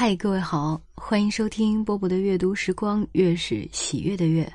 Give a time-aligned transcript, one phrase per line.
[0.00, 4.48] 嗨，各位好，欢迎收听波波的阅读时光，月是喜悦的月。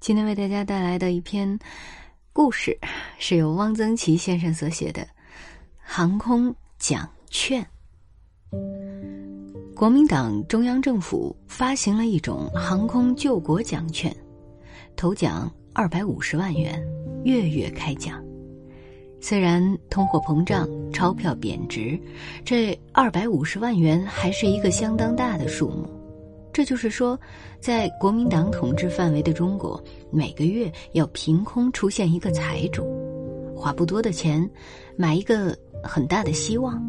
[0.00, 1.58] 今天为大家带来的一篇
[2.32, 2.74] 故事，
[3.18, 5.02] 是由汪曾祺先生所写的
[5.76, 7.62] 《航空奖券》。
[9.76, 14.16] 国民党中央政府发行了一种航空救国奖券，
[14.96, 16.82] 头奖二百五十万元，
[17.22, 18.18] 月月开奖。
[19.20, 21.98] 虽然通货膨胀、钞票贬值，
[22.44, 25.88] 这二百五十万元还是一个相当大的数目。
[26.52, 27.18] 这就是说，
[27.60, 32.84] 在国民党统治范围的中国，每个月要凭空出现一个财主，
[33.54, 34.48] 花不多的钱，
[34.96, 36.82] 买一个很大的希望，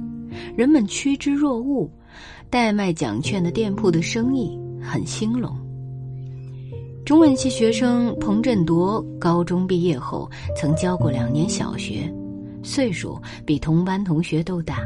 [0.55, 1.89] 人们趋之若鹜。
[2.49, 5.55] 代卖奖券的店铺的生意很兴隆。
[7.05, 12.13] 中文系学生彭振铎高中毕业后，曾教过两年小学。
[12.63, 14.79] 岁数比同班同学都大，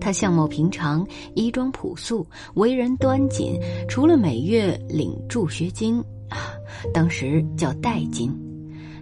[0.00, 3.58] 他相貌平常，衣装朴素，为人端谨。
[3.88, 6.52] 除了每月领助学金，啊，
[6.92, 8.32] 当时叫代金，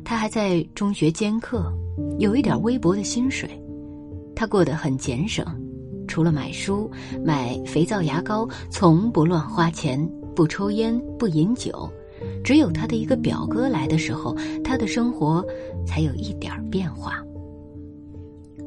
[0.04, 1.72] 他还在中学兼课，
[2.18, 3.48] 有一点微薄的薪水。
[4.34, 5.44] 他过得很俭省，
[6.06, 6.90] 除了买书、
[7.24, 9.98] 买肥皂、牙膏，从不乱花钱，
[10.34, 11.90] 不抽烟，不饮酒。
[12.42, 15.44] 只有他的一个表哥来的时候，他的生活
[15.86, 17.22] 才有一点变化。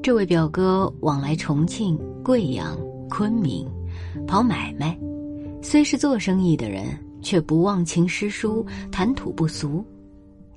[0.01, 2.77] 这位表哥往来重庆、贵阳、
[3.09, 3.67] 昆明，
[4.25, 4.97] 跑买卖。
[5.61, 9.85] 虽是做生意的人，却不忘情诗书，谈吐不俗。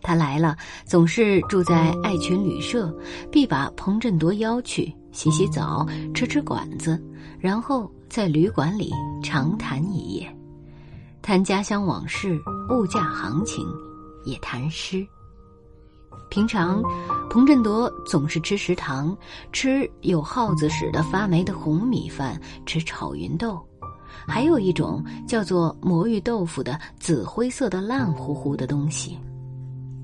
[0.01, 2.95] 他来了，总是住在爱群旅社，
[3.33, 7.01] 必把彭振铎邀去洗洗澡、吃吃馆子，
[7.41, 8.93] 然后在旅馆里
[9.25, 10.37] 长谈一夜，
[11.21, 13.67] 谈家乡往事、物价行情，
[14.25, 15.05] 也谈诗。
[16.29, 16.83] 平常，
[17.29, 19.17] 彭振铎总是吃食堂，
[19.53, 23.61] 吃有耗子屎的发霉的红米饭，吃炒芸豆，
[24.27, 29.19] 还有一种叫做魔芋豆腐的紫灰色的烂乎乎的东西。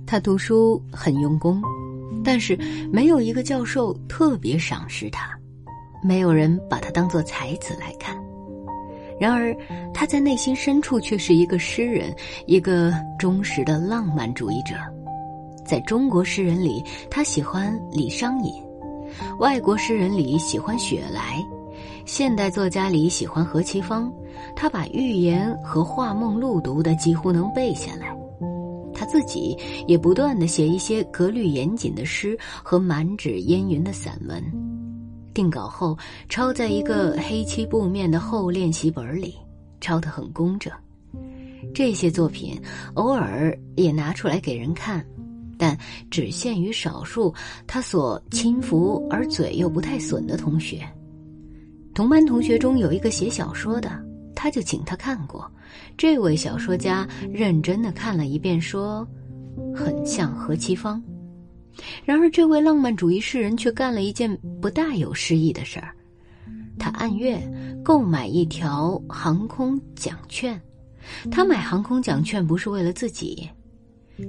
[0.07, 1.63] 他读书很用功，
[2.25, 2.59] 但是
[2.93, 5.31] 没有一个教授特别赏识他，
[6.03, 8.17] 没有人把他当做才子来看。
[9.19, 9.57] 然而，
[9.93, 12.15] 他在内心深处却是一个诗人，
[12.47, 14.77] 一个忠实的浪漫主义者。
[15.69, 18.51] 在中国诗人里，他喜欢李商隐；
[19.39, 21.45] 外国诗人里喜欢雪莱；
[22.07, 24.11] 现代作家里喜欢何其芳。
[24.57, 28.17] 他把寓言和画梦录读的几乎能背下来。
[28.95, 29.57] 他自己
[29.87, 34.43] 也不断的写一些格律严谨的诗和满纸烟云的散文，
[35.35, 35.97] 定稿后
[36.31, 39.37] 抄在一个黑漆布面的厚练习本里，
[39.83, 40.73] 抄得很工整。
[41.75, 42.59] 这些作品
[42.95, 45.05] 偶尔也拿出来给人看。
[45.59, 45.77] 但
[46.11, 47.35] 只限于少数
[47.67, 50.81] 他所亲服而嘴又不太损的同学。
[51.95, 53.91] 同班同学中有一个写小说的，
[54.35, 55.51] 他就请他看过。
[55.97, 59.07] 这位小说家认真的看了一遍，说
[59.75, 61.03] ：“很像何其芳。”
[62.05, 65.93] 然而，这位浪漫主义诗人却干了一件不大有诗意的事儿，
[66.79, 67.41] 他按月
[67.85, 70.61] 购买一条航空奖券。
[71.31, 73.49] 他买航空奖券不是为了自己。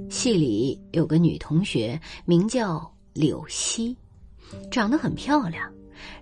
[0.08, 3.96] 戏里有个女同学，名叫柳溪，
[4.70, 5.68] 长得很漂亮，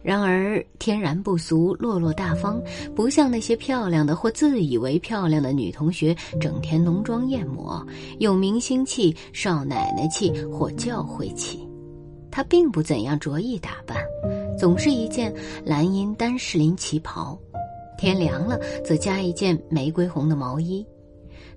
[0.03, 2.61] 然而天然不俗，落落大方，
[2.95, 7.87] 不像那些漂亮的或自以为漂亮的女同学，整天浓妆艳抹，
[8.19, 11.67] 有明星气、少奶奶气或教会气。
[12.31, 13.97] 她并不怎样着意打扮，
[14.59, 17.39] 总是一件蓝茵单士林旗袍，
[17.99, 20.87] 天凉了则加一件玫瑰红的毛衣。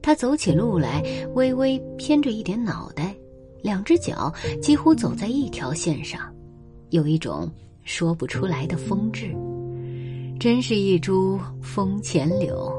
[0.01, 1.03] 他走起路来
[1.35, 3.15] 微微偏着一点脑袋，
[3.61, 6.21] 两只脚几乎走在一条线上，
[6.89, 7.49] 有一种
[7.83, 9.35] 说不出来的风致，
[10.39, 12.71] 真是一株风前柳，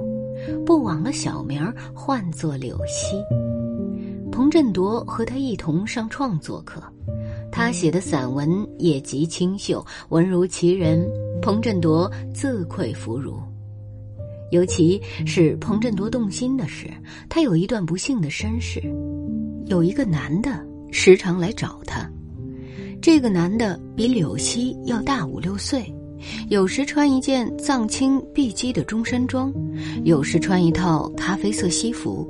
[0.66, 1.62] 不枉了小名
[1.94, 3.16] 唤作柳溪。
[4.32, 6.82] 彭振铎和他一同上创作课，
[7.52, 11.06] 他写的散文也极清秀，文如其人，
[11.42, 13.38] 彭振铎自愧弗如。
[14.52, 16.86] 尤其是彭振铎动心的是，
[17.28, 18.80] 他有一段不幸的身世，
[19.66, 22.08] 有一个男的时常来找他。
[23.00, 25.90] 这个男的比柳溪要大五六岁，
[26.50, 29.50] 有时穿一件藏青碧基的中山装，
[30.04, 32.28] 有时穿一套咖啡色西服。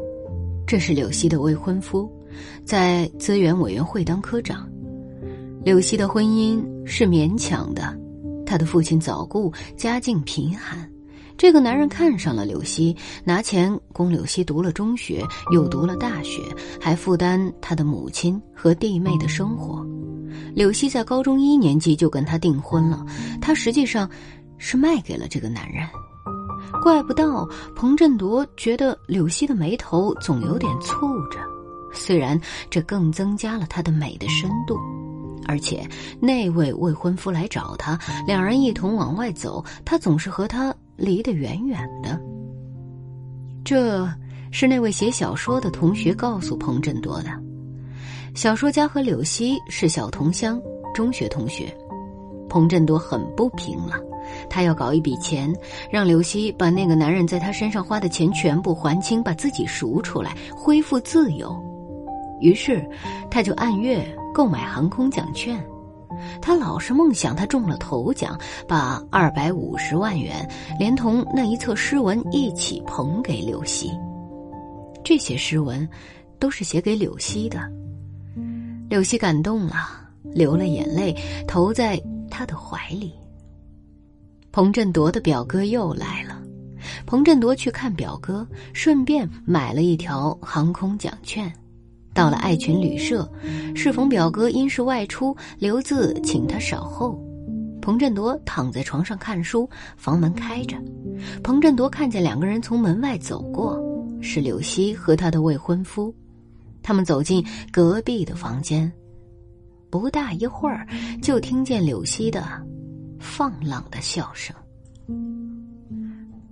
[0.65, 2.09] 这是柳溪的未婚夫，
[2.65, 4.67] 在资源委员会当科长。
[5.65, 7.99] 柳溪的婚姻是勉强的，
[8.47, 10.89] 他的父亲早故，家境贫寒。
[11.37, 16.43] 这个男人看上了柳溪，拿钱供柳溪读了中学，又读了大学，
[16.81, 19.85] 还负担他的母亲和弟妹的生活。
[20.55, 23.05] 柳溪在高中一年级就跟他订婚了，
[23.41, 24.09] 他实际上
[24.57, 25.87] 是卖给了这个男人。
[26.83, 31.39] 怪不到彭振铎觉得柳溪的眉头总有点蹙着，
[31.93, 32.41] 虽然
[32.71, 34.79] 这更增加了她的美的深度，
[35.47, 35.87] 而且
[36.21, 42.21] 那位未婚夫来找她，两人一同往外走，他总是和他离得远远的。
[43.65, 44.09] 这
[44.51, 47.31] 是那位写小说的同学告诉彭振铎的。
[48.35, 50.61] 小说家和柳溪是小同乡，
[50.95, 51.75] 中学同学。
[52.49, 53.97] 彭振铎很不平了。
[54.49, 55.53] 他要搞一笔钱，
[55.91, 61.55] 让柳溪把那个男人在他身上花的钱全部还清，把自己赎出来，恢复自由。
[62.41, 62.89] 于是，
[63.31, 65.63] 他就按月购买航空奖券。
[66.41, 68.39] 他老是梦想他中了头奖，
[68.69, 70.49] 把二百五十万元
[70.79, 73.91] 连同那一册诗文一起捧给柳溪。
[75.05, 75.89] 这些诗文
[76.39, 77.61] 都是写给柳溪的。
[78.89, 79.77] 柳溪感动了，
[80.23, 81.17] 流了眼泪，
[81.49, 82.01] 投在
[82.31, 83.13] 他的怀里。
[84.53, 86.41] 彭振铎的表哥又来了，
[87.07, 91.51] 彭振铎去看表哥，顺便买了一条航空奖券。
[92.15, 93.31] 到了爱群旅社，
[93.75, 97.21] 适逢表哥因事外出，留字请他稍后。
[97.81, 100.77] 彭振铎躺在床上看书，房门开着，
[101.43, 103.81] 彭振铎看见两个人从门外走过，
[104.21, 106.15] 是柳溪和他的未婚夫。
[106.83, 108.93] 他们走进隔壁的房间，
[109.91, 110.87] 不大一会儿，
[111.21, 112.45] 就听见柳溪的。
[113.19, 114.55] 放浪的笑声。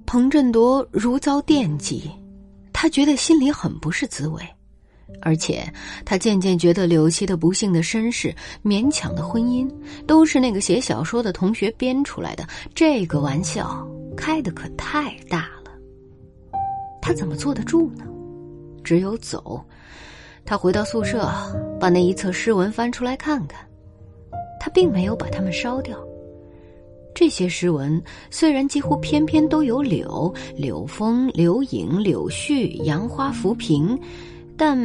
[0.06, 2.08] 彭振铎如遭电击，
[2.72, 4.40] 他觉得心里很不是滋味，
[5.20, 5.62] 而且
[6.04, 8.34] 他渐渐觉得柳溪的不幸的身世、
[8.64, 9.70] 勉强的婚姻，
[10.06, 12.46] 都是那个写小说的同学编出来的。
[12.74, 13.86] 这个玩笑
[14.16, 15.70] 开的可太大了，
[17.02, 18.04] 他怎么坐得住呢？
[18.82, 19.62] 只有走。
[20.42, 21.30] 他回到宿舍，
[21.78, 23.60] 把那一册诗文翻出来看看，
[24.58, 25.96] 他并没有把它们烧掉。
[27.14, 33.96] 这些诗文虽然几乎篇篇都有柳、柳风、柳影、柳絮、杨花、浮萍，
[34.60, 34.78] 但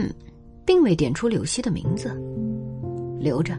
[0.65, 2.17] 并未点出柳溪的名字。
[3.19, 3.57] 留着，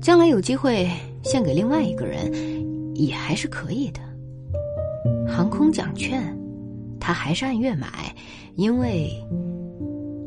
[0.00, 0.90] 将来有机会
[1.22, 2.32] 献给另外一个人，
[2.96, 4.00] 也还是可以的。
[5.28, 6.34] 航空奖券，
[6.98, 8.16] 他还是按月买，
[8.54, 9.10] 因为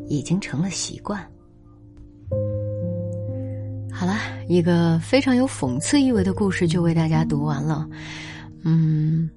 [0.08, 1.20] 已经成了习惯。
[3.92, 4.14] 好了，
[4.48, 7.90] 一个非常有讽刺意味的故事就为大家读完了。
[8.64, 9.28] 嗯，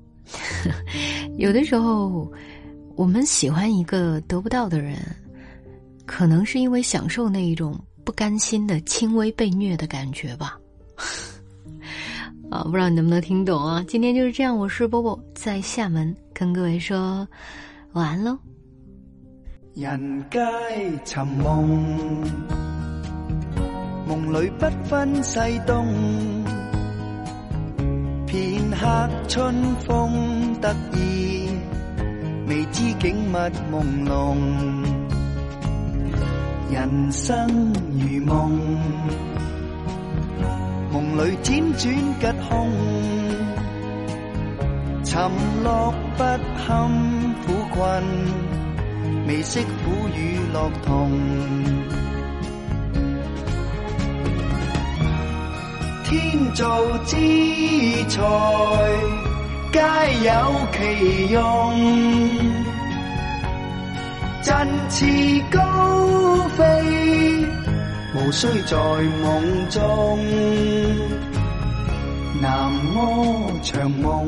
[1.39, 2.31] 有的时候
[2.95, 4.99] 我们喜欢一个得不到的人，
[6.07, 10.59] 可能是因为享受那一种不甘心的轻微被虐的感觉吧。
[12.51, 13.85] 啊，不知道你能不能听懂啊？
[13.89, 17.27] 今天就是这样，我是波波，在厦门跟各位说
[17.93, 18.39] 晚安喽。
[19.75, 20.41] 人皆
[21.05, 22.23] 寻梦。
[24.09, 25.85] 梦里不分西东，
[28.25, 29.53] 片刻春
[29.85, 31.49] 风得意，
[32.47, 33.37] 未知景物
[33.73, 34.96] 朦胧。
[36.69, 38.59] 人生如梦，
[40.93, 42.69] 梦里辗转吉凶，
[45.05, 45.31] 沉
[45.63, 46.25] 落不
[46.59, 46.91] 堪
[47.47, 48.03] 苦困，
[49.29, 51.13] 未识苦与乐同。
[56.05, 57.17] 天造之
[58.09, 58.23] 才，
[59.73, 59.79] 皆
[60.25, 60.31] 有
[60.73, 62.76] 其用。
[64.47, 64.55] 振
[64.89, 65.05] 翅
[65.51, 65.59] 高
[66.57, 66.63] 飞，
[68.15, 68.77] 无需在
[69.21, 70.21] 梦中。
[72.41, 73.01] 南柯
[73.65, 74.25] 长梦，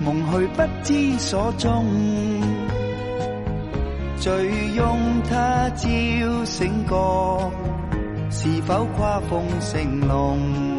[0.00, 1.86] 梦去不知所踪。
[4.16, 4.32] 醉
[4.74, 7.52] 拥他朝醒觉。
[8.30, 10.75] 是否跨凤成龙？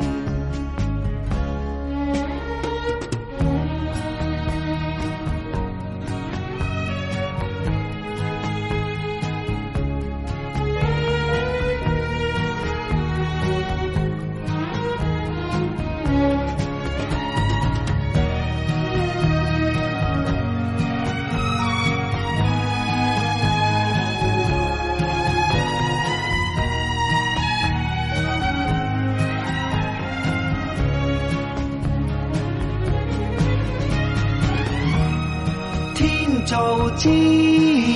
[36.58, 37.08] 造之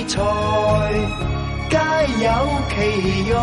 [0.06, 0.22] 才，
[1.68, 1.76] 皆
[2.22, 2.28] 有
[2.70, 2.74] 其
[3.28, 3.34] 用。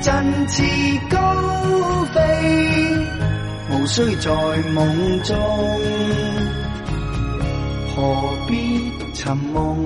[0.00, 0.62] 振翅
[1.10, 1.18] 高
[2.14, 2.20] 飞，
[3.70, 4.30] 无需在
[4.72, 5.36] 梦中。
[7.92, 7.96] 何
[8.46, 9.84] 必寻梦？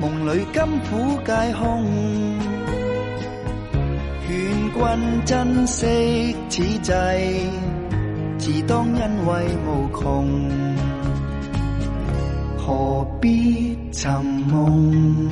[0.00, 1.84] 梦里甘苦皆空。
[4.24, 4.30] 劝
[4.72, 6.92] 君珍惜此际，
[8.38, 10.50] 自当欣慰无穷，
[12.58, 14.08] 何必寻
[14.48, 15.26] 梦？